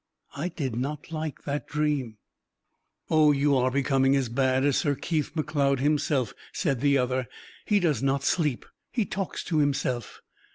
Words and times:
I 0.35 0.49
did 0.49 0.75
not 0.75 1.11
like 1.11 1.43
that 1.43 1.67
dream." 1.67 2.17
"Oh, 3.11 3.31
you 3.31 3.55
are 3.55 3.69
becoming 3.69 4.15
as 4.15 4.29
bad 4.29 4.65
as 4.65 4.75
Sir 4.77 4.95
Keith 4.95 5.35
Macleod 5.35 5.79
himself!" 5.79 6.33
said 6.51 6.81
the 6.81 6.97
other. 6.97 7.27
"He 7.65 7.79
does 7.79 8.01
not 8.01 8.23
sleep. 8.23 8.65
He 8.91 9.05
talks 9.05 9.43
to 9.43 9.59
himself. 9.59 10.19